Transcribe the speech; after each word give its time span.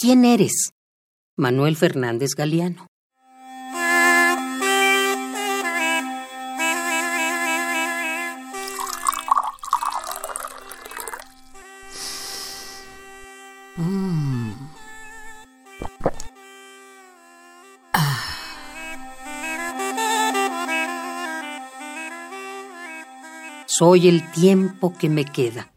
¿Quién 0.00 0.24
eres? 0.24 0.70
Manuel 1.36 1.74
Fernández 1.74 2.36
Galeano. 2.36 2.86
Mm. 13.74 14.52
Ah. 17.92 18.24
Soy 23.66 24.06
el 24.06 24.30
tiempo 24.30 24.96
que 24.96 25.08
me 25.08 25.24
queda. 25.24 25.72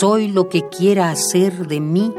Soy 0.00 0.28
lo 0.28 0.48
que 0.48 0.68
quiera 0.68 1.10
hacer 1.10 1.66
de 1.66 1.80
mí. 1.80 2.14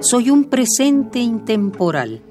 Soy 0.00 0.30
un 0.30 0.44
presente 0.44 1.18
intemporal. 1.18 2.22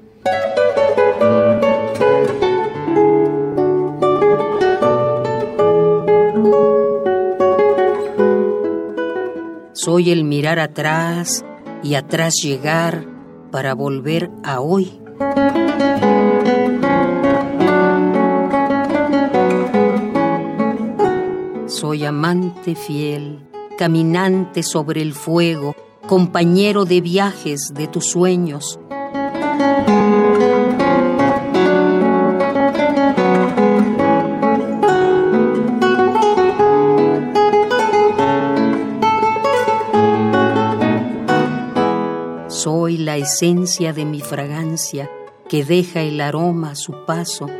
Soy 9.72 10.10
el 10.10 10.24
mirar 10.24 10.58
atrás 10.58 11.44
y 11.84 11.94
atrás 11.94 12.34
llegar 12.42 13.06
para 13.52 13.74
volver 13.74 14.32
a 14.42 14.60
hoy. 14.60 15.00
Soy 21.78 22.06
amante 22.06 22.74
fiel, 22.74 23.50
caminante 23.76 24.62
sobre 24.62 25.02
el 25.02 25.12
fuego, 25.12 25.76
compañero 26.06 26.86
de 26.86 27.02
viajes 27.02 27.74
de 27.74 27.86
tus 27.86 28.06
sueños. 28.06 28.80
Soy 42.48 42.96
la 42.96 43.18
esencia 43.18 43.92
de 43.92 44.06
mi 44.06 44.22
fragancia 44.22 45.10
que 45.46 45.62
deja 45.62 46.00
el 46.00 46.22
aroma 46.22 46.70
a 46.70 46.74
su 46.74 47.04
paso. 47.04 47.50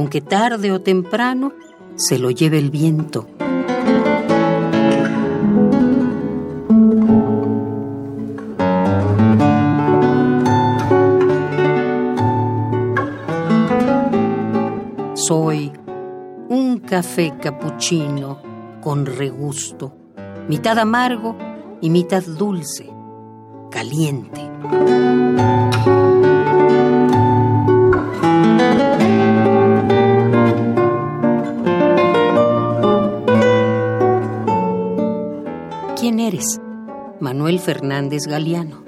Aunque 0.00 0.22
tarde 0.22 0.72
o 0.72 0.80
temprano, 0.80 1.52
se 1.94 2.18
lo 2.18 2.30
lleve 2.30 2.58
el 2.58 2.70
viento. 2.70 3.26
Soy 15.12 15.70
un 16.48 16.78
café 16.78 17.34
capuchino 17.38 18.40
con 18.80 19.04
regusto, 19.04 19.92
mitad 20.48 20.78
amargo 20.78 21.36
y 21.82 21.90
mitad 21.90 22.22
dulce, 22.22 22.88
caliente. 23.70 25.19
Manuel 37.20 37.60
Fernández 37.60 38.26
Galeano. 38.26 38.82